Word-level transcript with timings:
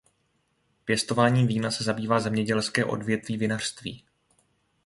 Pěstováním 0.85 1.47
vína 1.47 1.71
se 1.71 1.83
zabývá 1.83 2.19
zemědělské 2.19 2.85
odvětví 2.85 3.37
vinařství. 3.37 4.03